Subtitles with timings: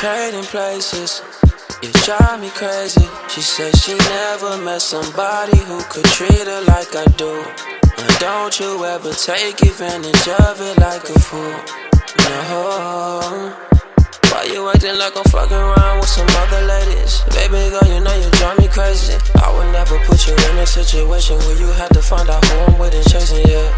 [0.00, 1.20] trading places.
[1.82, 3.04] You drive me crazy.
[3.28, 7.44] She said she never met somebody who could treat her like I do.
[8.00, 11.52] And don't you ever take advantage of it like a fool.
[12.16, 13.52] No.
[14.32, 17.20] Why you acting like I'm fucking around with some other ladies?
[17.36, 19.20] Baby girl, you know you drive me crazy.
[19.36, 22.56] I would never put you in a situation where you had to find out who
[22.72, 23.68] I'm with and chasing, yeah.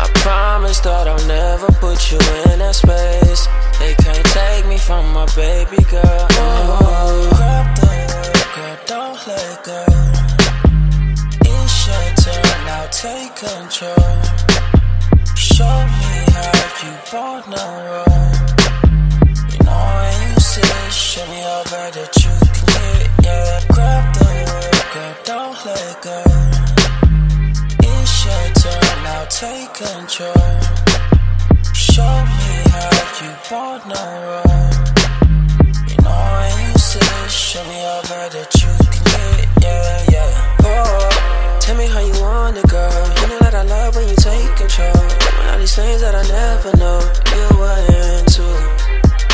[0.00, 2.16] I promise that I'll never put you
[2.48, 3.17] in that space.
[5.18, 6.26] My baby girl.
[6.30, 7.92] Oh, grab the
[8.54, 9.82] girl, don't let go.
[11.52, 14.14] It's your turn, now take control.
[15.34, 18.34] Show me how you both know wrong.
[19.50, 23.08] You know when you see, show me how bad that you can get.
[23.26, 24.30] Yeah, grab the
[24.94, 26.18] girl, don't let go
[27.90, 30.52] It's your turn, now take control.
[31.74, 34.47] Show me how you want no wrong.
[45.68, 46.98] These things that I never know,
[47.36, 47.80] you were
[48.16, 48.48] into.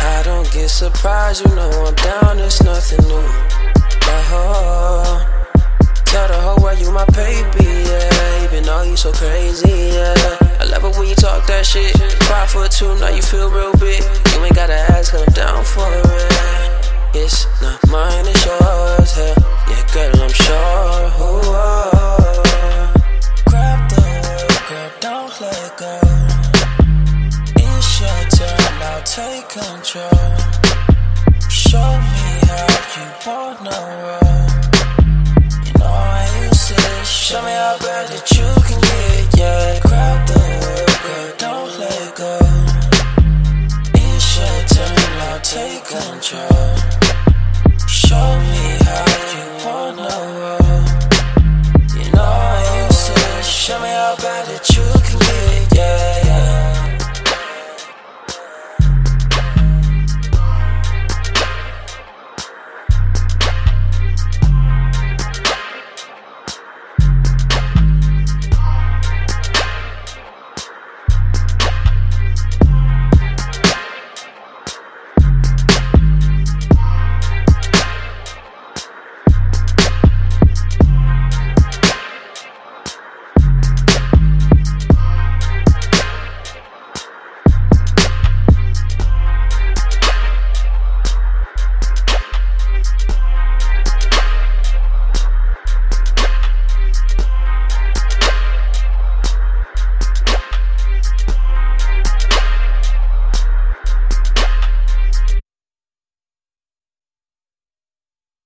[0.00, 3.26] I don't get surprised, you know I'm down, it's nothing new.
[4.32, 5.26] Oh,
[6.04, 8.44] tell the whole world you my baby, yeah.
[8.44, 10.14] Even though you so crazy, yeah.
[10.60, 11.96] I love it when you talk that shit.
[12.30, 14.02] Five foot two, now you feel real big.
[14.30, 14.78] You ain't gotta
[29.20, 30.28] take control.
[31.48, 34.50] Show me how you want no wrong.
[35.66, 39.80] You know I you say, show me how bad that you can get, yeah.
[39.86, 40.42] Grab the
[41.04, 42.34] girl, don't let go.
[44.04, 46.70] It's your turn, now take control.
[48.02, 50.82] Show me how you wanna roll.
[51.98, 54.64] You know I you say, show me how bad that